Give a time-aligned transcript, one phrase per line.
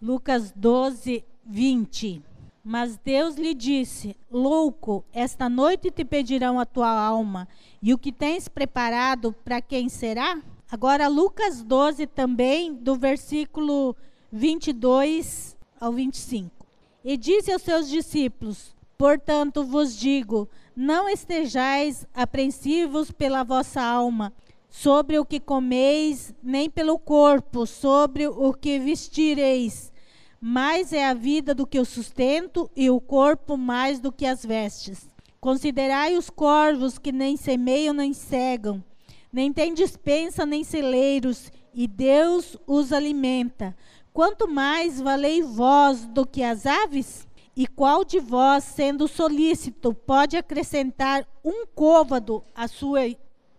[0.00, 2.22] Lucas 12, 20.
[2.62, 7.48] Mas Deus lhe disse: Louco, esta noite te pedirão a tua alma,
[7.82, 10.40] e o que tens preparado para quem será?
[10.70, 13.96] Agora, Lucas 12 também, do versículo
[14.30, 16.66] 22 ao 25.
[17.02, 24.32] E disse aos seus discípulos: Portanto vos digo, não estejais apreensivos pela vossa alma,
[24.68, 29.92] sobre o que comeis, nem pelo corpo, sobre o que vestireis.
[30.40, 34.44] Mais é a vida do que o sustento, e o corpo mais do que as
[34.44, 35.08] vestes.
[35.40, 38.82] Considerai os corvos que nem semeiam nem cegam,
[39.32, 43.74] nem têm dispensa nem celeiros, e Deus os alimenta.
[44.12, 47.26] Quanto mais valei vós do que as aves?
[47.56, 53.00] E qual de vós, sendo solícito, pode acrescentar um côvado à sua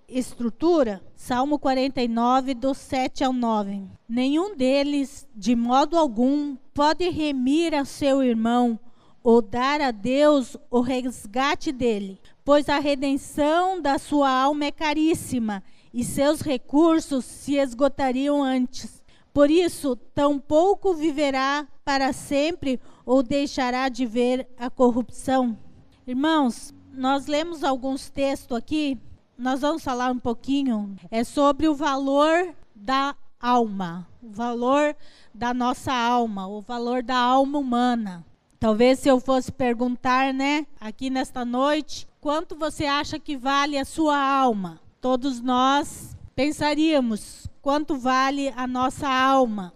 [0.09, 1.01] estrutura?
[1.15, 3.83] Salmo 49, do 7 ao 9.
[4.07, 8.79] Nenhum deles, de modo algum, pode remir a seu irmão
[9.23, 15.63] ou dar a Deus o resgate dele, pois a redenção da sua alma é caríssima
[15.93, 19.03] e seus recursos se esgotariam antes.
[19.33, 25.57] Por isso, tampouco viverá para sempre ou deixará de ver a corrupção?
[26.05, 28.97] Irmãos, nós lemos alguns textos aqui,
[29.39, 34.93] nós vamos falar um pouquinho é sobre o valor da alma, o valor
[35.33, 38.25] da nossa alma, o valor da alma humana.
[38.59, 43.85] Talvez se eu fosse perguntar, né, aqui nesta noite, quanto você acha que vale a
[43.85, 44.81] sua alma?
[44.99, 49.73] Todos nós pensaríamos quanto vale a nossa alma.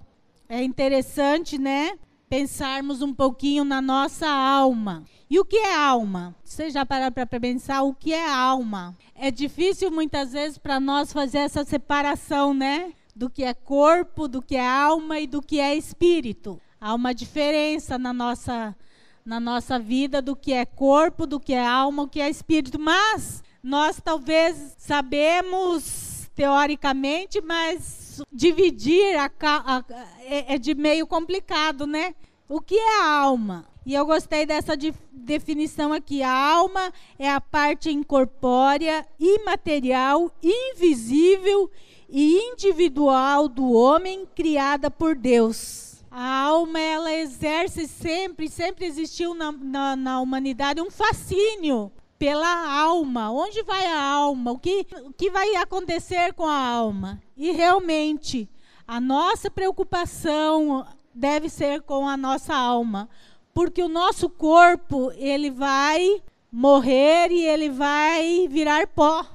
[0.49, 1.97] É interessante, né?
[2.33, 5.03] Pensarmos um pouquinho na nossa alma.
[5.29, 6.35] E o que é alma?
[6.43, 8.97] Você já parou para pensar o que é alma?
[9.13, 12.91] É difícil muitas vezes para nós fazer essa separação, né?
[13.15, 16.59] Do que é corpo, do que é alma e do que é espírito.
[16.81, 18.75] Há uma diferença na nossa
[19.23, 22.79] na nossa vida do que é corpo, do que é alma, o que é espírito,
[22.79, 29.83] mas nós talvez sabemos teoricamente, mas dividir a, a,
[30.21, 32.15] é, é de meio complicado, né?
[32.47, 33.65] O que é a alma?
[33.85, 36.23] E eu gostei dessa de, definição aqui.
[36.23, 41.69] A alma é a parte incorpórea, imaterial, invisível
[42.09, 46.03] e individual do homem criada por Deus.
[46.09, 51.91] A alma, ela exerce sempre, sempre existiu na, na, na humanidade um fascínio
[52.23, 53.29] pela alma.
[53.31, 54.53] Onde vai a alma?
[54.53, 57.21] O que, o que vai acontecer com a alma?
[57.35, 58.49] E realmente,
[58.87, 63.09] a nossa preocupação deve ser com a nossa alma,
[63.53, 69.25] porque o nosso corpo, ele vai morrer e ele vai virar pó,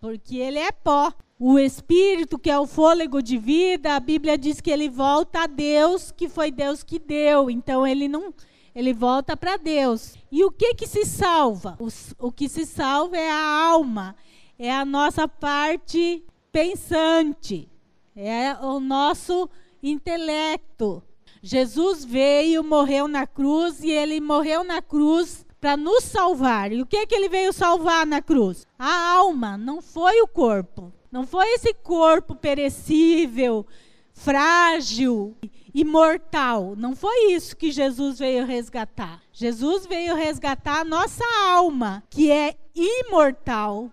[0.00, 1.12] porque ele é pó.
[1.38, 5.46] O espírito, que é o fôlego de vida, a Bíblia diz que ele volta a
[5.46, 7.50] Deus, que foi Deus que deu.
[7.50, 8.32] Então ele não
[8.80, 10.14] ele volta para Deus.
[10.32, 11.76] E o que que se salva?
[11.78, 11.88] O,
[12.26, 14.16] o que se salva é a alma,
[14.58, 17.68] é a nossa parte pensante,
[18.16, 19.48] é o nosso
[19.82, 21.02] intelecto.
[21.42, 26.72] Jesus veio, morreu na cruz e ele morreu na cruz para nos salvar.
[26.72, 28.66] E o que que ele veio salvar na cruz?
[28.78, 30.92] A alma, não foi o corpo.
[31.12, 33.66] Não foi esse corpo perecível,
[34.12, 35.36] frágil,
[35.74, 36.74] imortal.
[36.76, 39.22] Não foi isso que Jesus veio resgatar.
[39.32, 43.90] Jesus veio resgatar a nossa alma, que é imortal.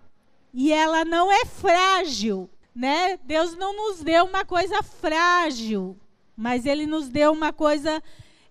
[0.52, 3.18] E ela não é frágil, né?
[3.24, 5.96] Deus não nos deu uma coisa frágil,
[6.36, 8.02] mas Ele nos deu uma coisa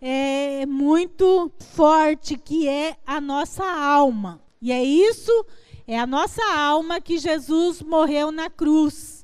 [0.01, 4.41] é, muito forte, que é a nossa alma.
[4.61, 5.45] E é isso,
[5.87, 9.16] é a nossa alma que Jesus morreu na cruz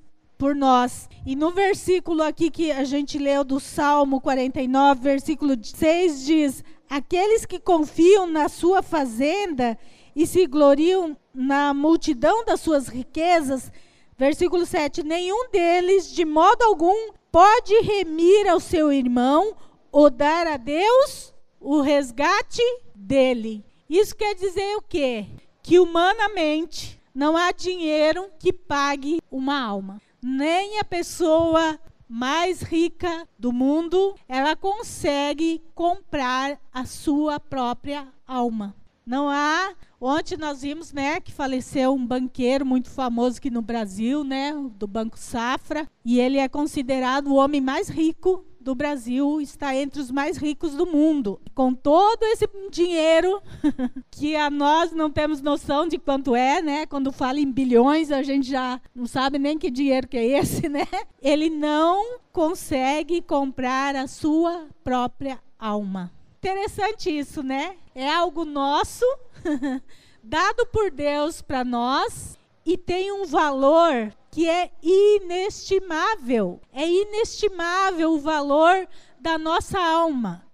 [0.44, 1.08] por nós.
[1.26, 7.46] E no versículo aqui que a gente leu do Salmo 49, versículo 6 diz: Aqueles
[7.46, 9.80] que confiam na sua fazenda
[10.14, 13.72] e se gloriam na multidão das suas riquezas,
[14.18, 19.56] versículo 7, nenhum deles de modo algum pode remir ao seu irmão
[19.94, 22.62] ou dar a Deus o resgate
[22.94, 23.64] dele.
[23.90, 25.26] Isso quer dizer o quê?
[25.62, 33.52] Que humanamente não há dinheiro que pague uma alma nem a pessoa mais rica do
[33.52, 38.76] mundo, ela consegue comprar a sua própria alma.
[39.06, 39.74] Não há.
[40.00, 44.88] Ontem nós vimos, né, que faleceu um banqueiro muito famoso aqui no Brasil, né, do
[44.88, 50.10] Banco Safra, e ele é considerado o homem mais rico do Brasil está entre os
[50.10, 51.40] mais ricos do mundo.
[51.54, 53.42] Com todo esse dinheiro
[54.10, 56.86] que a nós não temos noção de quanto é, né?
[56.86, 60.68] Quando fala em bilhões, a gente já não sabe nem que dinheiro que é esse,
[60.70, 60.88] né?
[61.22, 66.10] Ele não consegue comprar a sua própria alma.
[66.40, 67.76] Interessante isso, né?
[67.94, 69.06] É algo nosso,
[70.24, 76.60] dado por Deus para nós e tem um valor que é inestimável.
[76.72, 78.88] É inestimável o valor
[79.20, 80.46] da nossa alma.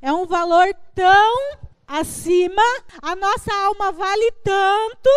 [0.00, 2.62] É um valor tão acima,
[3.02, 5.10] a nossa alma vale tanto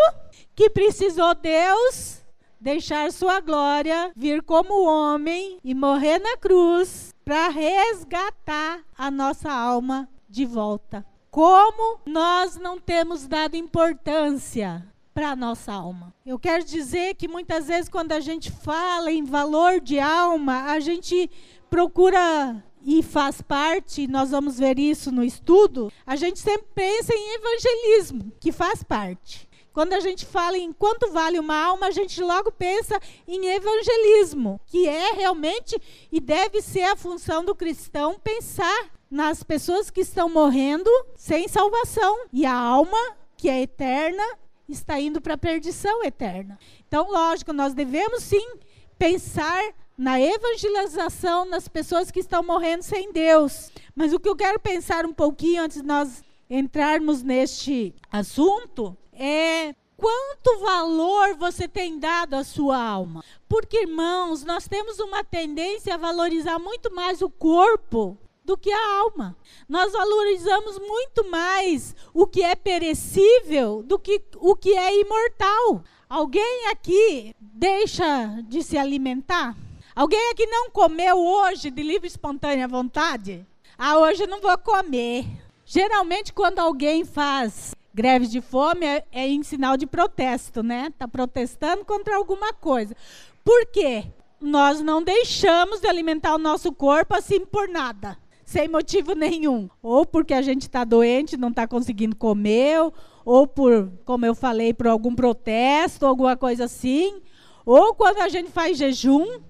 [0.56, 2.24] que precisou Deus
[2.60, 10.10] deixar sua glória vir como homem e morrer na cruz para resgatar a nossa alma
[10.28, 11.06] de volta.
[11.30, 14.84] Como nós não temos dado importância
[15.18, 16.14] para a nossa alma.
[16.24, 20.80] Eu quero dizer que muitas vezes, quando a gente fala em valor de alma, a
[20.80, 21.28] gente
[21.72, 27.34] procura e faz parte, nós vamos ver isso no estudo, a gente sempre pensa em
[27.34, 29.50] evangelismo, que faz parte.
[29.74, 34.62] Quando a gente fala em quanto vale uma alma, a gente logo pensa em evangelismo,
[34.68, 35.81] que é realmente
[36.12, 42.28] e deve ser a função do cristão pensar nas pessoas que estão morrendo sem salvação
[42.31, 44.24] e a alma que é eterna
[44.68, 46.60] está indo para a perdição eterna.
[46.88, 48.56] Então, lógico, nós devemos sim
[48.98, 53.72] pensar na evangelização nas pessoas que estão morrendo sem Deus.
[53.96, 59.74] Mas o que eu quero pensar um pouquinho antes de nós entrarmos neste assunto é
[59.98, 63.24] quanto valor você tem dado à sua alma.
[63.50, 68.18] Porque, irmãos, nós temos uma tendência a valorizar muito mais o corpo
[68.48, 69.36] do que a alma.
[69.68, 75.84] Nós valorizamos muito mais o que é perecível do que o que é imortal.
[76.10, 79.56] Alguém aqui deixa de se alimentar?
[79.94, 83.46] Alguém aqui não comeu hoje de livre e espontânea vontade?
[83.78, 85.26] Ah, hoje eu não vou comer.
[85.66, 90.88] Geralmente, quando alguém faz greve de fome, é, é em sinal de protesto, né?
[90.88, 92.96] Está protestando contra alguma coisa.
[93.44, 94.06] Por quê?
[94.40, 98.18] Nós não deixamos de alimentar o nosso corpo assim por nada
[98.48, 99.70] sem motivo nenhum.
[99.84, 102.80] Ou porque a gente está doente, não está conseguindo comer,
[103.26, 107.22] ou por, como eu falei, por algum protesto, alguma coisa assim.
[107.66, 109.42] Ou quando a gente faz jejum,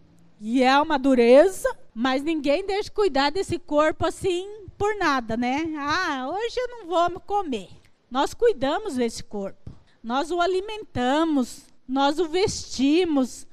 [0.42, 5.72] e é uma dureza, mas ninguém deixa cuidar desse corpo assim por nada, né?
[5.78, 7.70] Ah, hoje eu não vou comer.
[8.10, 9.72] Nós cuidamos desse corpo.
[10.02, 13.46] Nós o alimentamos, nós o vestimos,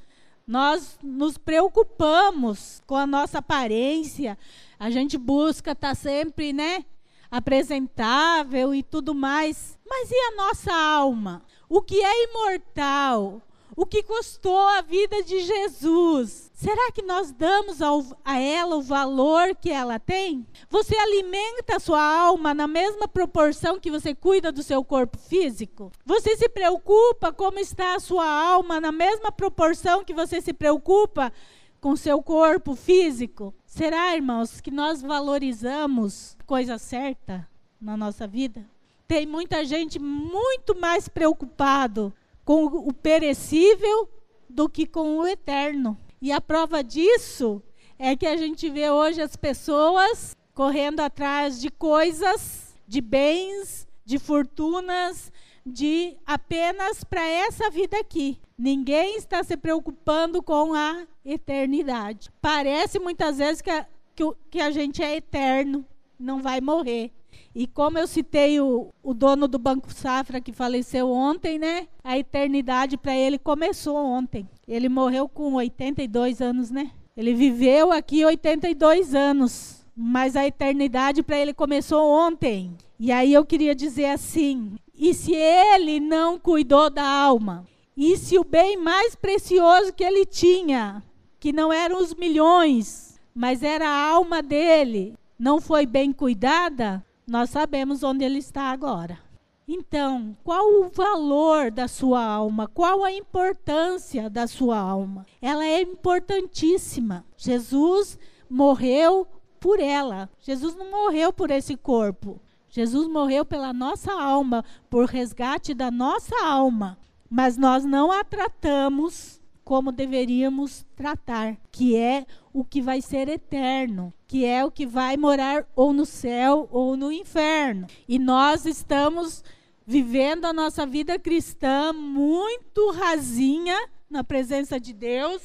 [0.47, 4.39] nós nos preocupamos com a nossa aparência,
[4.79, 6.85] a gente busca estar tá sempre, né,
[7.31, 9.79] apresentável e tudo mais.
[9.87, 11.43] Mas e a nossa alma?
[11.69, 13.41] O que é imortal?
[13.77, 16.44] O que custou a vida de Jesus?
[16.55, 20.47] Será que nós damos ao, a ela o valor que ela tem?
[20.71, 25.91] Você alimenta a sua alma na mesma proporção que você cuida do seu corpo físico?
[26.07, 31.33] Você se preocupa como está a sua alma na mesma proporção que você se preocupa
[31.81, 33.53] com seu corpo físico?
[33.67, 37.49] Será, irmãos, que nós valorizamos coisa certa
[37.81, 38.65] na nossa vida?
[39.09, 42.15] Tem muita gente muito mais preocupado
[42.45, 44.09] com o perecível
[44.49, 45.99] do que com o eterno.
[46.25, 47.63] E a prova disso
[47.99, 54.19] é que a gente vê hoje as pessoas correndo atrás de coisas, de bens, de
[54.19, 55.31] fortunas,
[55.67, 58.41] de apenas para essa vida aqui.
[58.57, 62.31] Ninguém está se preocupando com a eternidade.
[62.41, 63.87] Parece muitas vezes que a,
[64.17, 65.85] que, que a gente é eterno,
[66.19, 67.13] não vai morrer.
[67.55, 71.87] E como eu citei o, o dono do Banco Safra que faleceu ontem, né?
[72.03, 74.49] A eternidade para ele começou ontem.
[74.67, 76.91] Ele morreu com 82 anos, né?
[77.17, 82.73] Ele viveu aqui 82 anos, mas a eternidade para ele começou ontem.
[82.99, 87.65] E aí eu queria dizer assim: e se ele não cuidou da alma?
[87.97, 91.01] E se o bem mais precioso que ele tinha,
[91.39, 97.51] que não eram os milhões, mas era a alma dele, não foi bem cuidada, nós
[97.51, 99.19] sabemos onde ele está agora.
[99.67, 102.69] Então, qual o valor da sua alma?
[102.69, 105.25] Qual a importância da sua alma?
[105.41, 107.25] Ela é importantíssima.
[107.37, 109.27] Jesus morreu
[109.59, 110.29] por ela.
[110.41, 112.41] Jesus não morreu por esse corpo.
[112.69, 116.99] Jesus morreu pela nossa alma, por resgate da nossa alma
[117.35, 122.25] mas nós não a tratamos como deveríamos tratar, que é
[122.55, 126.97] o que vai ser eterno, que é o que vai morar ou no céu ou
[126.97, 127.89] no inferno.
[128.07, 129.43] E nós estamos
[129.85, 133.77] vivendo a nossa vida cristã muito rasinha
[134.09, 135.43] na presença de Deus,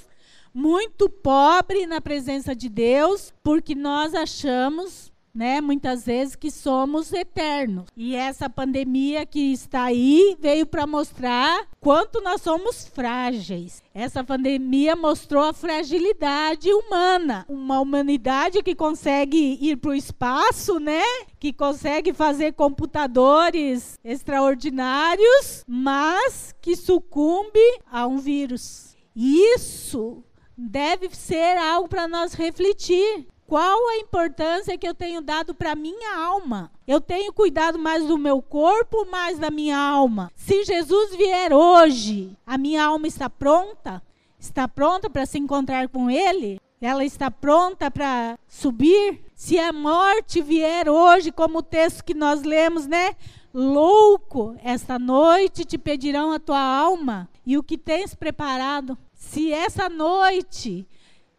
[0.53, 7.85] muito pobre na presença de Deus, porque nós achamos né, muitas vezes que somos eternos.
[7.95, 13.81] E essa pandemia que está aí veio para mostrar quanto nós somos frágeis.
[13.93, 21.03] Essa pandemia mostrou a fragilidade humana, uma humanidade que consegue ir para o espaço, né?
[21.39, 27.59] Que consegue fazer computadores extraordinários, mas que sucumbe
[27.91, 28.95] a um vírus.
[29.15, 30.23] Isso
[30.57, 33.27] deve ser algo para nós refletir.
[33.49, 36.71] Qual a importância que eu tenho dado para minha alma?
[36.87, 40.31] Eu tenho cuidado mais do meu corpo, mais da minha alma.
[40.35, 44.03] Se Jesus vier hoje, a minha alma está pronta?
[44.39, 46.61] Está pronta para se encontrar com Ele?
[46.79, 49.19] Ela está pronta para subir?
[49.33, 53.15] Se a morte vier hoje, como o texto que nós lemos, né?
[53.51, 58.95] Louco, esta noite te pedirão a tua alma e o que tens preparado.
[59.11, 60.87] Se essa noite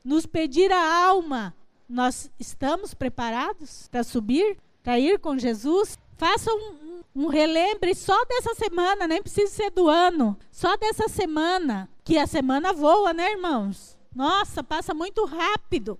[0.05, 1.55] nos pedir a alma,
[1.91, 5.99] nós estamos preparados para subir, para ir com Jesus?
[6.17, 11.89] Faça um, um, relembre só dessa semana, nem precisa ser do ano, só dessa semana,
[12.05, 13.99] que a semana voa, né, irmãos?
[14.15, 15.99] Nossa, passa muito rápido.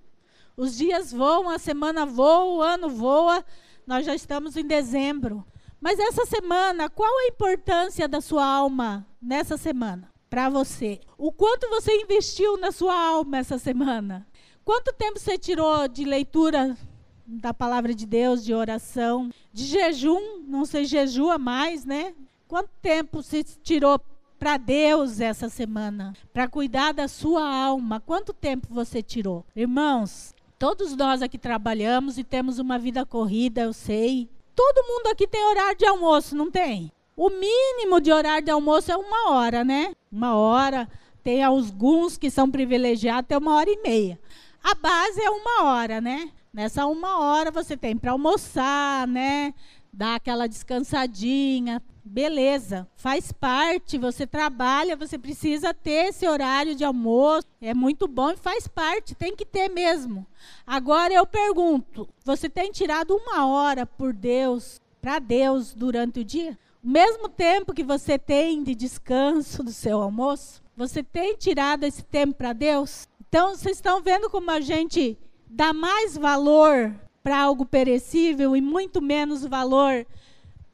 [0.55, 3.43] Os dias voam, a semana voa, o ano voa,
[3.85, 5.45] nós já estamos em dezembro.
[5.79, 11.01] Mas essa semana, qual a importância da sua alma nessa semana para você?
[11.17, 14.27] O quanto você investiu na sua alma essa semana?
[14.63, 16.77] Quanto tempo você tirou de leitura
[17.25, 20.43] da palavra de Deus, de oração, de jejum?
[20.47, 22.13] Não sei, jejua mais, né?
[22.47, 23.99] Quanto tempo você tirou
[24.37, 26.13] para Deus essa semana?
[26.31, 27.99] Para cuidar da sua alma?
[27.99, 29.45] Quanto tempo você tirou?
[29.55, 34.29] Irmãos, todos nós aqui trabalhamos e temos uma vida corrida, eu sei.
[34.55, 36.91] Todo mundo aqui tem horário de almoço, não tem?
[37.15, 39.93] O mínimo de horário de almoço é uma hora, né?
[40.11, 40.87] Uma hora.
[41.23, 44.19] Tem alguns que são privilegiados até uma hora e meia.
[44.63, 46.31] A base é uma hora, né?
[46.53, 49.53] Nessa uma hora você tem para almoçar, né?
[49.91, 51.81] Dar aquela descansadinha.
[52.03, 57.47] Beleza, faz parte, você trabalha, você precisa ter esse horário de almoço.
[57.61, 60.25] É muito bom e faz parte, tem que ter mesmo.
[60.65, 66.57] Agora eu pergunto: você tem tirado uma hora por Deus, para Deus, durante o dia?
[66.83, 72.03] O mesmo tempo que você tem de descanso do seu almoço, você tem tirado esse
[72.03, 73.07] tempo para Deus?
[73.33, 79.01] Então, vocês estão vendo como a gente dá mais valor para algo perecível e muito
[79.01, 80.05] menos valor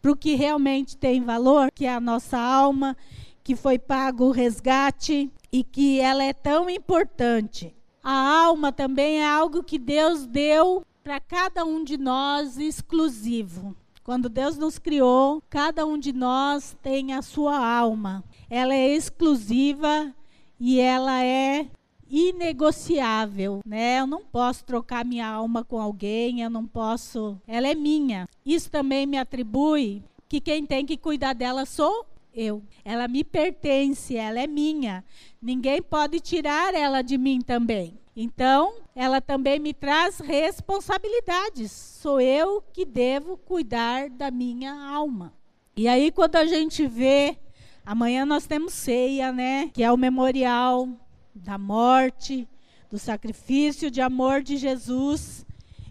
[0.02, 2.98] para o que realmente tem valor, que é a nossa alma,
[3.44, 7.76] que foi pago o resgate e que ela é tão importante.
[8.04, 13.78] A alma também é algo que Deus deu para cada um de nós exclusivo.
[14.04, 18.24] Quando Deus nos criou, cada um de nós tem a sua alma.
[18.50, 20.12] Ela é exclusiva
[20.60, 21.68] e ela é
[22.10, 24.00] inegociável, né?
[24.00, 27.40] Eu não posso trocar minha alma com alguém, eu não posso.
[27.48, 28.28] Ela é minha.
[28.46, 32.62] Isso também me atribui que quem tem que cuidar dela sou eu.
[32.86, 35.04] Ela me pertence, ela é minha.
[35.42, 37.98] Ninguém pode tirar ela de mim também.
[38.16, 41.72] Então, ela também me traz responsabilidades.
[41.72, 45.34] Sou eu que devo cuidar da minha alma.
[45.76, 47.38] E aí, quando a gente vê,
[47.86, 49.70] amanhã nós temos ceia, né?
[49.72, 50.90] Que é o memorial
[51.38, 52.48] da morte,
[52.90, 55.46] do sacrifício de amor de Jesus.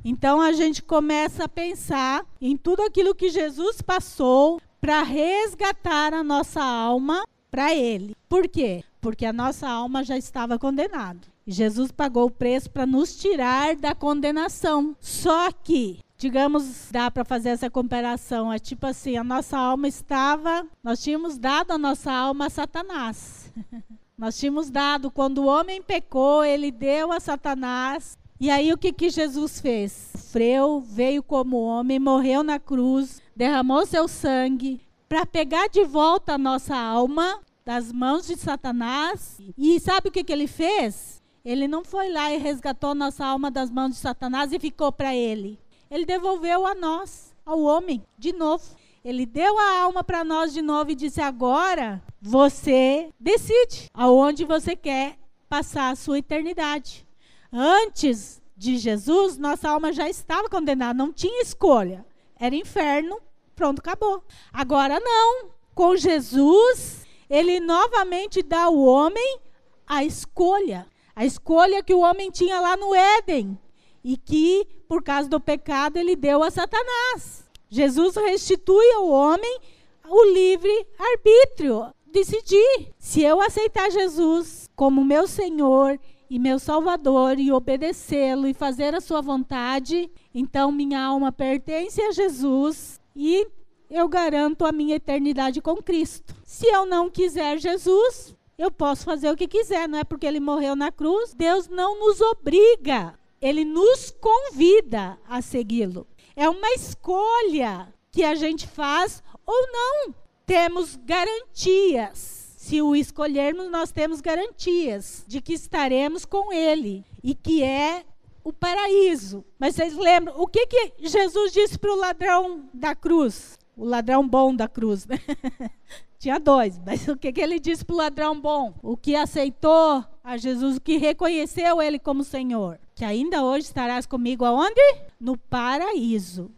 [0.05, 6.23] Então a gente começa a pensar em tudo aquilo que Jesus passou para resgatar a
[6.23, 8.15] nossa alma para Ele.
[8.29, 8.85] Por quê?
[9.01, 11.21] Porque a nossa alma já estava condenada.
[11.47, 14.97] Jesus pagou o preço para nos tirar da condenação.
[15.01, 18.53] Só que, digamos, dá para fazer essa comparação.
[18.53, 23.53] É tipo assim: a nossa alma estava, nós tínhamos dado a nossa alma a Satanás.
[24.19, 28.17] Nós tínhamos dado, quando o homem pecou, ele deu a Satanás.
[28.41, 29.93] E aí o que, que Jesus fez?
[29.93, 36.39] Sofreu, veio como homem, morreu na cruz, derramou seu sangue para pegar de volta a
[36.39, 39.39] nossa alma das mãos de Satanás.
[39.57, 41.23] E sabe o que, que ele fez?
[41.45, 45.15] Ele não foi lá e resgatou nossa alma das mãos de Satanás e ficou para
[45.15, 45.59] ele.
[45.91, 48.65] Ele devolveu a nós, ao homem, de novo.
[49.07, 54.75] Ele deu a alma para nós de novo e disse: agora você decide aonde você
[54.75, 55.17] quer
[55.49, 57.07] passar a sua eternidade.
[57.53, 62.05] Antes de Jesus, nossa alma já estava condenada, não tinha escolha.
[62.37, 63.21] Era inferno,
[63.55, 64.25] pronto, acabou.
[64.53, 65.51] Agora não.
[65.73, 69.39] Com Jesus, ele novamente dá ao homem
[69.87, 70.85] a escolha.
[71.15, 73.57] A escolha que o homem tinha lá no Éden.
[74.03, 77.46] E que, por causa do pecado, ele deu a Satanás.
[77.69, 79.61] Jesus restitui ao homem
[80.09, 85.99] o livre arbítrio, decidir se eu aceitar Jesus como meu Senhor
[86.31, 92.13] e meu Salvador e obedecê-lo e fazer a sua vontade, então minha alma pertence a
[92.13, 93.47] Jesus e
[93.91, 96.35] eu garanto a minha eternidade com Cristo.
[96.45, 100.41] Se eu não quiser Jesus, eu posso fazer o que quiser, não é porque ele
[100.41, 101.35] morreu na cruz.
[101.35, 106.07] Deus não nos obriga, ele nos convida a segui-lo.
[106.37, 110.15] É uma escolha que a gente faz ou não.
[110.45, 112.19] Temos garantias.
[112.59, 118.05] Se o escolhermos, nós temos garantias de que estaremos com ele e que é
[118.45, 119.45] o paraíso.
[119.59, 123.59] Mas vocês lembram o que, que Jesus disse para o ladrão da cruz?
[123.75, 125.19] O ladrão bom da cruz, né?
[126.19, 128.75] Tinha dois, mas o que, que ele disse para o ladrão bom?
[128.83, 132.79] O que aceitou a Jesus, o que reconheceu ele como Senhor.
[132.95, 134.81] Que ainda hoje estarás comigo aonde?
[135.21, 136.51] No paraíso.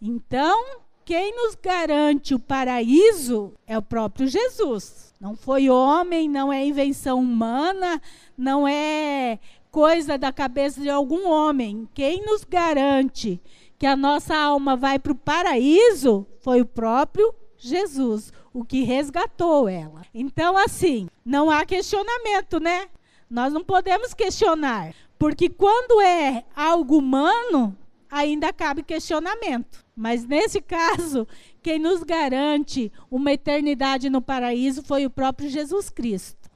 [0.00, 5.14] Então, quem nos garante o paraíso é o próprio Jesus.
[5.20, 8.00] Não foi homem, não é invenção humana,
[8.36, 9.38] não é
[9.70, 11.88] coisa da cabeça de algum homem.
[11.94, 13.40] Quem nos garante
[13.78, 19.68] que a nossa alma vai para o paraíso foi o próprio Jesus, o que resgatou
[19.68, 20.02] ela.
[20.14, 22.86] Então, assim, não há questionamento, né?
[23.28, 27.76] Nós não podemos questionar, porque quando é algo humano,
[28.08, 29.84] ainda cabe questionamento.
[29.96, 31.26] Mas nesse caso,
[31.60, 36.48] quem nos garante uma eternidade no paraíso foi o próprio Jesus Cristo.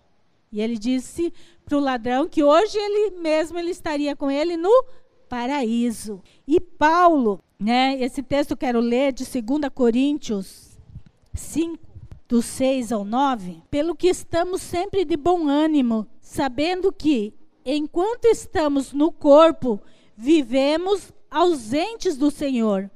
[0.52, 1.32] E ele disse
[1.64, 4.84] para o ladrão que hoje ele mesmo ele estaria com ele no
[5.28, 6.22] paraíso.
[6.46, 10.78] E Paulo, né, esse texto eu quero ler de 2 Coríntios
[11.34, 11.87] 5,
[12.28, 13.62] do 6 ao 9.
[13.70, 17.32] Pelo que estamos sempre de bom ânimo, sabendo que,
[17.64, 19.80] enquanto estamos no corpo,
[20.14, 22.90] vivemos ausentes do Senhor,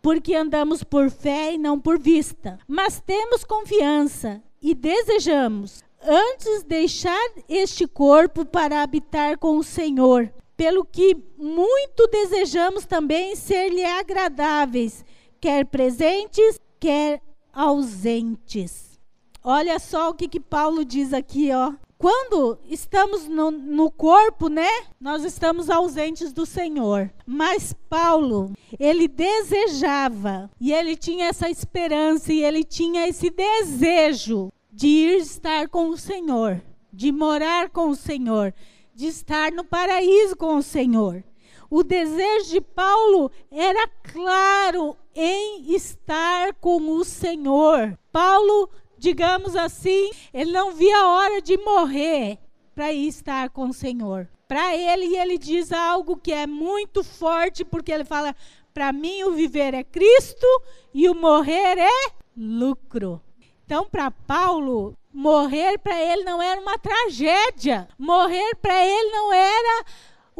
[0.00, 2.58] porque andamos por fé e não por vista.
[2.66, 10.84] Mas temos confiança e desejamos, antes deixar este corpo para habitar com o Senhor, pelo
[10.84, 15.04] que muito desejamos também ser-lhe agradáveis,
[15.40, 17.20] quer presentes, quer
[17.60, 18.98] ausentes.
[19.44, 21.74] Olha só o que, que Paulo diz aqui, ó.
[21.98, 24.68] Quando estamos no, no, corpo, né?
[24.98, 27.12] Nós estamos ausentes do Senhor.
[27.26, 34.88] Mas Paulo, ele desejava, e ele tinha essa esperança, e ele tinha esse desejo de
[34.88, 38.54] ir estar com o Senhor, de morar com o Senhor,
[38.94, 41.22] de estar no paraíso com o Senhor.
[41.70, 47.96] O desejo de Paulo era claro em estar com o Senhor.
[48.10, 48.68] Paulo
[49.00, 52.38] digamos assim, ele não via a hora de morrer
[52.74, 54.28] para ir estar com o Senhor.
[54.46, 58.36] Para ele, ele diz algo que é muito forte, porque ele fala:
[58.74, 60.46] para mim o viver é Cristo
[60.92, 63.22] e o morrer é lucro.
[63.64, 67.88] Então, para Paulo, morrer para ele não era uma tragédia.
[67.96, 69.84] Morrer para ele não era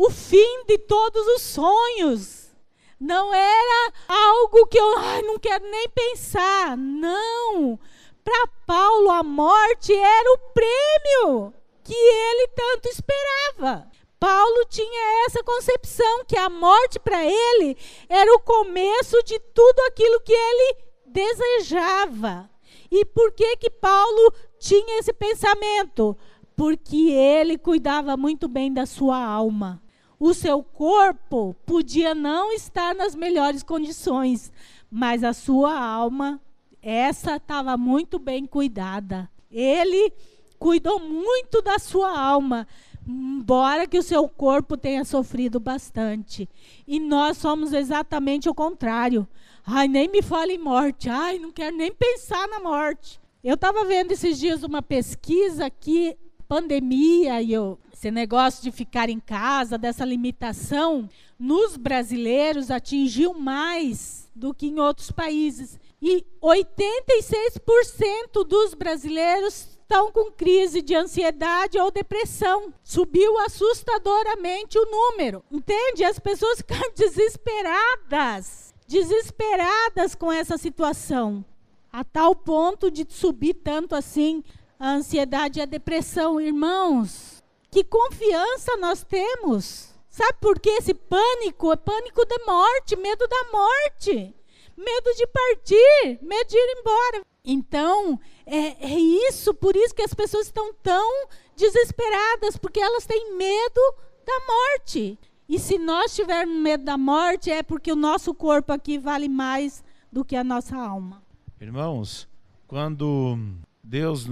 [0.02, 2.50] o fim de todos os sonhos.
[2.98, 6.74] Não era algo que eu ai, não quero nem pensar.
[6.74, 7.78] Não.
[8.24, 13.90] Para Paulo, a morte era o prêmio que ele tanto esperava.
[14.18, 17.76] Paulo tinha essa concepção que a morte para ele
[18.08, 22.48] era o começo de tudo aquilo que ele desejava.
[22.90, 26.16] E por que que Paulo tinha esse pensamento?
[26.56, 29.82] Porque ele cuidava muito bem da sua alma.
[30.20, 34.52] O seu corpo podia não estar nas melhores condições,
[34.90, 36.38] mas a sua alma
[36.82, 39.30] essa estava muito bem cuidada.
[39.50, 40.12] Ele
[40.58, 42.68] cuidou muito da sua alma,
[43.08, 46.46] embora que o seu corpo tenha sofrido bastante.
[46.86, 49.26] E nós somos exatamente o contrário.
[49.64, 51.08] Ai, nem me fale em morte.
[51.08, 53.18] Ai, não quero nem pensar na morte.
[53.42, 56.14] Eu estava vendo esses dias uma pesquisa que
[56.50, 61.08] pandemia e eu, esse negócio de ficar em casa, dessa limitação,
[61.38, 65.78] nos brasileiros atingiu mais do que em outros países.
[66.02, 72.74] E 86% dos brasileiros estão com crise de ansiedade ou depressão.
[72.82, 75.44] Subiu assustadoramente o número.
[75.52, 76.02] Entende?
[76.02, 78.74] As pessoas ficam desesperadas.
[78.88, 81.44] Desesperadas com essa situação.
[81.92, 84.42] A tal ponto de subir tanto assim
[84.80, 86.40] a ansiedade e a depressão.
[86.40, 89.90] Irmãos, que confiança nós temos.
[90.08, 91.70] Sabe por que esse pânico?
[91.70, 94.34] É pânico da morte, medo da morte
[94.80, 97.26] medo de partir, medo de ir embora.
[97.44, 103.36] Então, é, é isso, por isso que as pessoas estão tão desesperadas, porque elas têm
[103.36, 103.94] medo
[104.26, 105.18] da morte.
[105.48, 109.84] E se nós tivermos medo da morte, é porque o nosso corpo aqui vale mais
[110.10, 111.22] do que a nossa alma.
[111.60, 112.28] Irmãos,
[112.66, 113.36] quando
[113.82, 114.26] Deus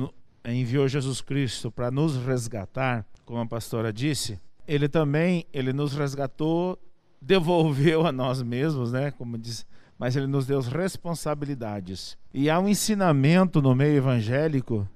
[0.44, 6.78] enviou Jesus Cristo para nos resgatar, como a pastora disse, ele também ele nos resgatou,
[7.20, 9.10] devolveu a nós mesmos, né?
[9.10, 9.66] Como diz,
[9.98, 12.16] mas ele nos deu responsabilidades.
[12.32, 14.88] E há um ensinamento no meio evangélico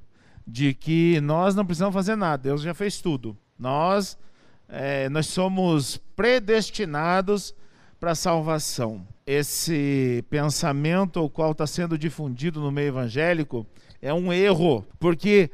[0.47, 3.37] de que nós não precisamos fazer nada, Deus já fez tudo.
[3.59, 4.19] Nós
[4.69, 7.55] é, nós somos predestinados
[8.01, 9.07] para a salvação.
[9.27, 13.67] Esse pensamento o qual está sendo difundido no meio evangélico
[14.03, 15.49] é um erro, porque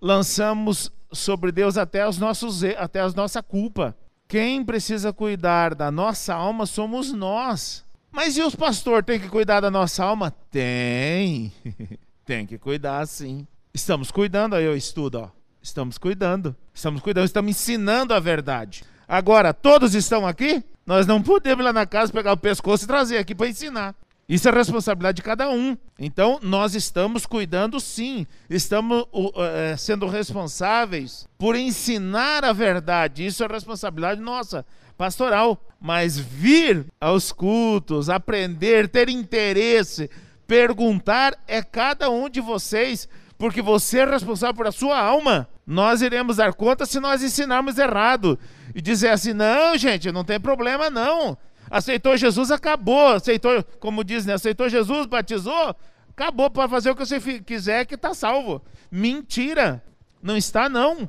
[0.00, 3.96] lançamos sobre Deus até os nossos até a nossa culpa.
[4.26, 7.84] Quem precisa cuidar da nossa alma somos nós.
[8.10, 10.30] Mas e os pastores têm que cuidar da nossa alma?
[10.50, 11.52] Tem.
[12.26, 13.46] tem que cuidar sim.
[13.72, 15.30] Estamos cuidando, aí eu estudo, ó.
[15.62, 16.56] Estamos cuidando.
[16.74, 18.84] Estamos cuidando, estamos ensinando a verdade.
[19.06, 20.62] Agora, todos estão aqui?
[20.84, 23.94] Nós não podemos ir lá na casa pegar o pescoço e trazer aqui para ensinar.
[24.32, 25.76] Isso é responsabilidade de cada um.
[25.98, 29.32] Então, nós estamos cuidando sim, estamos uh,
[29.76, 33.26] sendo responsáveis por ensinar a verdade.
[33.26, 34.64] Isso é responsabilidade nossa,
[34.96, 35.62] pastoral.
[35.78, 40.08] Mas vir aos cultos, aprender, ter interesse,
[40.46, 45.46] perguntar, é cada um de vocês porque você é responsável por a sua alma.
[45.66, 48.38] Nós iremos dar conta se nós ensinarmos errado
[48.74, 51.36] e dizer assim: não, gente, não tem problema, não.
[51.72, 53.14] Aceitou Jesus, acabou.
[53.14, 54.34] Aceitou, como diz, né?
[54.34, 55.74] Aceitou Jesus, batizou,
[56.10, 58.60] acabou para fazer o que você quiser que está salvo.
[58.90, 59.82] Mentira,
[60.22, 61.08] não está não.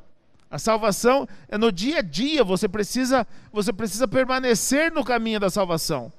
[0.49, 2.45] A salvação é no dia a dia.
[2.45, 6.13] Você precisa, você precisa permanecer no caminho da salvação.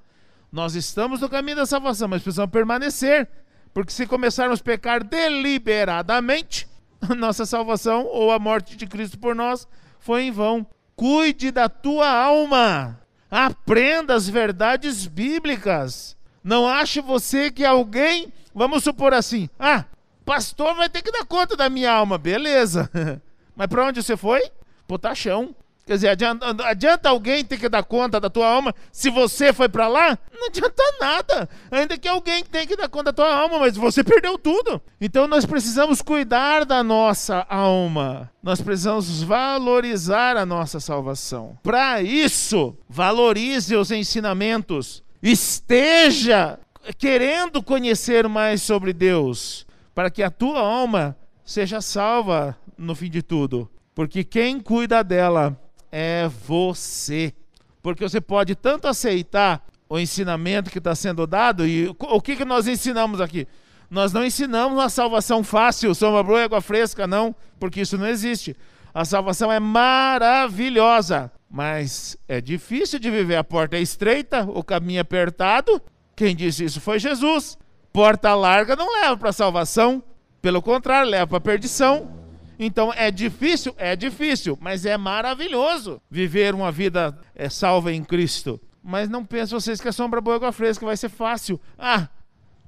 [0.52, 3.26] Nós estamos no caminho da salvação, mas precisamos permanecer.
[3.72, 6.68] Porque se começarmos a pecar deliberadamente,
[7.16, 9.66] nossa salvação ou a morte de Cristo por nós
[9.98, 10.66] foi em vão.
[10.94, 13.03] Cuide da tua alma.
[13.36, 16.16] Aprenda as verdades bíblicas.
[16.44, 19.86] Não ache você que alguém, vamos supor assim, ah,
[20.24, 22.88] pastor vai ter que dar conta da minha alma, beleza.
[23.56, 24.40] Mas para onde você foi?
[24.86, 25.52] Potachão.
[25.86, 29.68] Quer dizer, adianta, adianta, alguém ter que dar conta da tua alma se você foi
[29.68, 30.18] para lá?
[30.32, 31.48] Não adianta nada.
[31.70, 34.80] Ainda que alguém tenha que dar conta da tua alma, mas você perdeu tudo.
[34.98, 38.30] Então nós precisamos cuidar da nossa alma.
[38.42, 41.58] Nós precisamos valorizar a nossa salvação.
[41.62, 45.02] Para isso, valorize os ensinamentos.
[45.22, 46.58] Esteja
[46.96, 53.22] querendo conhecer mais sobre Deus, para que a tua alma seja salva no fim de
[53.22, 53.70] tudo.
[53.94, 55.58] Porque quem cuida dela
[55.96, 57.32] é você.
[57.80, 62.44] Porque você pode tanto aceitar o ensinamento que está sendo dado, e o que, que
[62.44, 63.46] nós ensinamos aqui?
[63.88, 68.08] Nós não ensinamos uma salvação fácil, sombra boa e água fresca, não, porque isso não
[68.08, 68.56] existe.
[68.92, 73.36] A salvação é maravilhosa, mas é difícil de viver.
[73.36, 75.80] A porta é estreita, o caminho é apertado.
[76.16, 77.56] Quem disse isso foi Jesus.
[77.92, 80.02] Porta larga não leva para a salvação,
[80.42, 82.23] pelo contrário, leva para a perdição.
[82.58, 83.74] Então é difícil?
[83.76, 88.60] É difícil, mas é maravilhoso viver uma vida é, salva em Cristo.
[88.82, 91.60] Mas não pensem vocês que a sombra boa água fresca vai ser fácil.
[91.78, 92.08] Ah,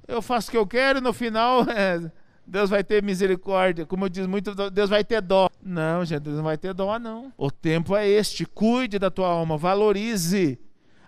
[0.09, 2.11] eu faço o que eu quero e no final é,
[2.46, 3.85] Deus vai ter misericórdia.
[3.85, 5.49] Como diz muito, Deus vai ter dó.
[5.62, 7.33] Não, gente, Deus não vai ter dó, não.
[7.37, 8.46] O tempo é este.
[8.46, 10.59] Cuide da tua alma, valorize.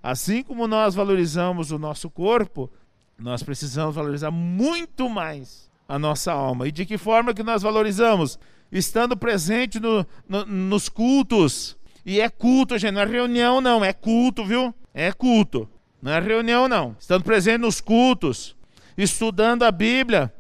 [0.02, 2.70] Assim como nós valorizamos o nosso corpo,
[3.18, 6.68] nós precisamos valorizar muito mais a nossa alma.
[6.68, 8.38] E de que forma que nós valorizamos?
[8.70, 11.76] Estando presente no, no, nos cultos.
[12.04, 14.74] E é culto, gente, não é reunião, não, é culto, viu?
[14.94, 15.68] É culto.
[16.00, 16.96] Não é reunião, não.
[16.98, 18.56] Estando presente nos cultos,
[18.96, 20.32] estudando a Bíblia,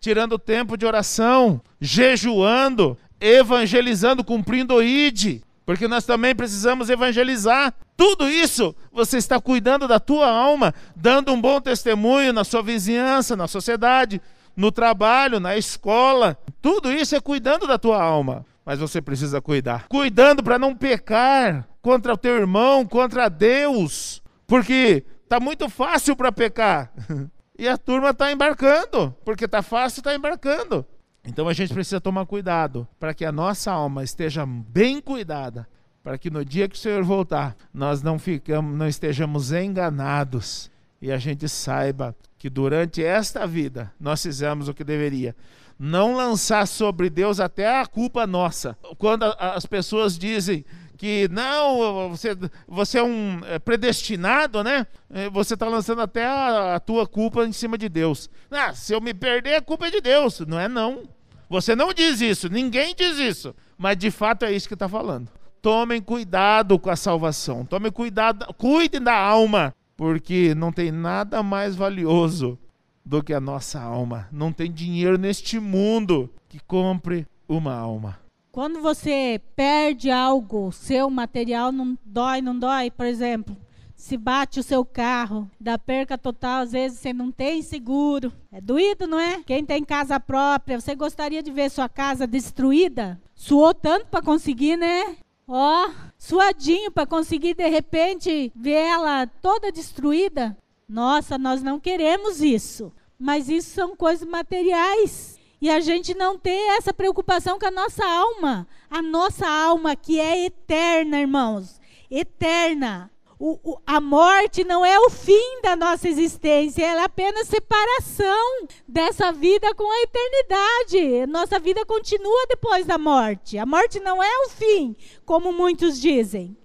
[0.00, 7.72] tirando tempo de oração, jejuando, evangelizando, cumprindo o ID, porque nós também precisamos evangelizar.
[7.96, 13.36] Tudo isso você está cuidando da tua alma, dando um bom testemunho na sua vizinhança,
[13.36, 14.20] na sociedade,
[14.56, 16.36] no trabalho, na escola.
[16.60, 18.44] Tudo isso é cuidando da tua alma.
[18.64, 19.88] Mas você precisa cuidar.
[19.88, 24.22] Cuidando para não pecar contra o teu irmão, contra Deus.
[24.46, 26.92] Porque tá muito fácil para pecar.
[27.58, 29.14] E a turma está embarcando.
[29.24, 30.84] Porque tá fácil, está embarcando.
[31.24, 35.68] Então a gente precisa tomar cuidado para que a nossa alma esteja bem cuidada,
[36.02, 41.12] para que no dia que o Senhor voltar, nós não ficamos, não estejamos enganados e
[41.12, 45.36] a gente saiba que durante esta vida nós fizemos o que deveria.
[45.78, 48.76] Não lançar sobre Deus até a culpa nossa.
[48.98, 50.64] Quando as pessoas dizem
[50.96, 54.88] que não, você, você é um é, predestinado, né?
[55.08, 58.28] É, você está lançando até a, a, tua culpa em cima de Deus.
[58.50, 60.40] Ah, se eu me perder, a culpa é de Deus.
[60.40, 61.04] Não é não.
[61.48, 63.54] Você não diz isso, ninguém diz isso.
[63.78, 65.28] Mas de fato é isso que está falando.
[65.62, 67.64] Tomem cuidado com a salvação.
[67.64, 69.72] Tomem cuidado, cuidem da alma
[70.02, 72.58] porque não tem nada mais valioso
[73.06, 74.26] do que a nossa alma.
[74.32, 78.18] Não tem dinheiro neste mundo que compre uma alma.
[78.50, 83.56] Quando você perde algo, seu material não dói, não dói, por exemplo,
[83.94, 88.32] se bate o seu carro, dá perca total, às vezes você não tem seguro.
[88.50, 89.40] É doído, não é?
[89.44, 93.20] Quem tem casa própria, você gostaria de ver sua casa destruída?
[93.36, 95.14] Suou tanto para conseguir, né?
[95.54, 100.56] Ó, suadinho para conseguir de repente ver ela toda destruída.
[100.88, 102.90] Nossa, nós não queremos isso.
[103.18, 105.38] Mas isso são coisas materiais.
[105.60, 108.66] E a gente não tem essa preocupação com a nossa alma.
[108.88, 111.78] A nossa alma que é eterna, irmãos.
[112.10, 113.11] Eterna.
[113.44, 118.68] O, o, a morte não é o fim da nossa existência, ela é apenas separação
[118.86, 121.26] dessa vida com a eternidade.
[121.26, 123.58] Nossa vida continua depois da morte.
[123.58, 126.56] A morte não é o fim, como muitos dizem.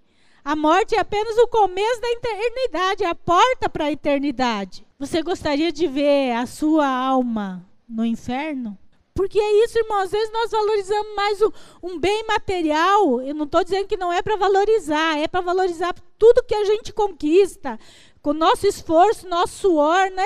[0.45, 4.85] A morte é apenas o começo da eternidade, é a porta para a eternidade.
[4.99, 8.77] Você gostaria de ver a sua alma no inferno?
[9.17, 9.97] Porque é isso, irmão.
[9.97, 11.51] Às vezes nós valorizamos mais um,
[11.81, 13.19] um bem material.
[13.19, 16.63] Eu não estou dizendo que não é para valorizar, é para valorizar tudo que a
[16.65, 17.79] gente conquista,
[18.21, 20.23] com nosso esforço, nosso suor, né?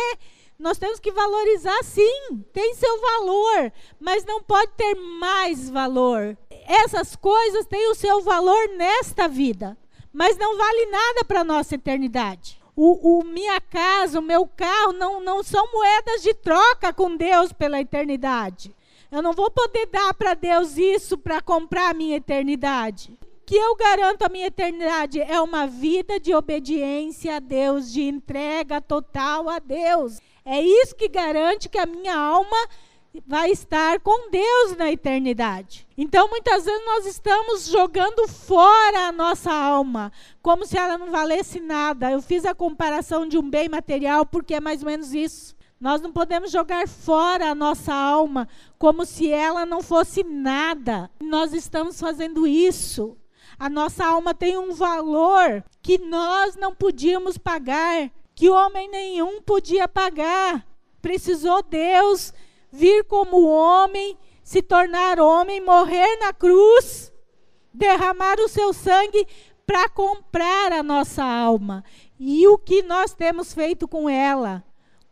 [0.60, 6.38] Nós temos que valorizar sim, tem seu valor, mas não pode ter mais valor.
[6.68, 9.78] Essas coisas têm o seu valor nesta vida,
[10.12, 12.62] mas não vale nada para a nossa eternidade.
[12.76, 17.54] O, o, minha casa, o meu carro não, não são moedas de troca com Deus
[17.54, 18.76] pela eternidade.
[19.12, 23.20] Eu não vou poder dar para Deus isso para comprar a minha eternidade.
[23.22, 28.04] O que eu garanto a minha eternidade é uma vida de obediência a Deus, de
[28.04, 30.20] entrega total a Deus.
[30.46, 32.56] É isso que garante que a minha alma
[33.28, 35.86] vai estar com Deus na eternidade.
[35.98, 40.10] Então, muitas vezes nós estamos jogando fora a nossa alma,
[40.42, 42.10] como se ela não valesse nada.
[42.10, 45.54] Eu fiz a comparação de um bem material porque é mais ou menos isso.
[45.82, 51.10] Nós não podemos jogar fora a nossa alma como se ela não fosse nada.
[51.20, 53.18] Nós estamos fazendo isso.
[53.58, 59.88] A nossa alma tem um valor que nós não podíamos pagar, que homem nenhum podia
[59.88, 60.64] pagar.
[61.02, 62.32] Precisou Deus
[62.72, 67.12] vir como homem, se tornar homem, morrer na cruz,
[67.74, 69.28] derramar o seu sangue
[69.66, 71.84] para comprar a nossa alma.
[72.20, 74.64] E o que nós temos feito com ela?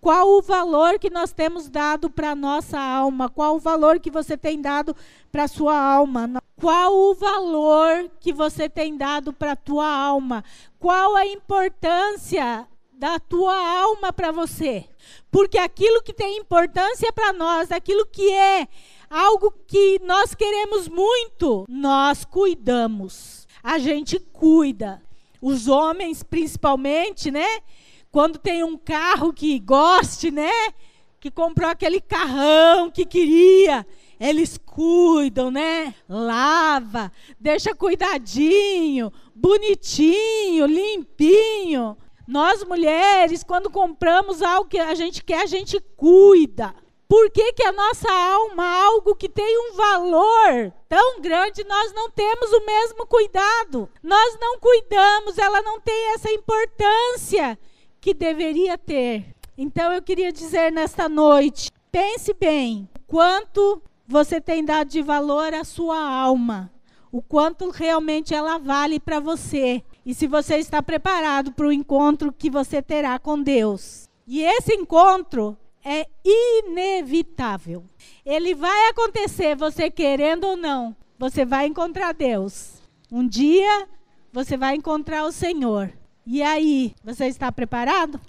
[0.02, 3.30] Qual o valor que nós temos dado para a nossa alma?
[3.30, 4.96] Qual o valor que você tem dado
[5.30, 6.42] para a sua alma?
[6.56, 10.44] Qual o valor que você tem dado para a tua alma?
[10.80, 14.86] Qual a importância da tua alma para você?
[15.30, 18.68] Porque aquilo que tem importância para nós, aquilo que é
[19.10, 23.48] algo que nós queremos muito, nós cuidamos.
[23.62, 25.02] A gente cuida.
[25.42, 27.62] Os homens, principalmente, né?
[28.12, 30.74] Quando tem um carro que goste, né?
[31.20, 33.86] Que comprou aquele carrão que queria,
[34.20, 35.94] eles cuidam, né?
[36.08, 41.96] Lava, deixa cuidadinho, bonitinho, limpinho.
[42.28, 46.74] Nós mulheres, quando compramos algo que a gente quer, a gente cuida.
[47.08, 52.10] Por que, que a nossa alma, algo que tem um valor tão grande, nós não
[52.12, 53.90] temos o mesmo cuidado?
[54.02, 57.58] Nós não cuidamos, ela não tem essa importância
[58.00, 59.36] que deveria ter.
[59.58, 65.64] Então eu queria dizer nesta noite, pense bem, quanto você tem dado de valor à
[65.64, 66.72] sua alma,
[67.12, 69.84] o quanto realmente ela vale para você.
[70.06, 74.10] E se você está preparado para o encontro que você terá com Deus.
[74.26, 77.84] E esse encontro é inevitável.
[78.26, 80.96] Ele vai acontecer, você querendo ou não.
[81.18, 82.82] Você vai encontrar Deus.
[83.12, 83.88] Um dia
[84.32, 85.92] você vai encontrar o Senhor.
[86.32, 88.22] E aí, você está preparado?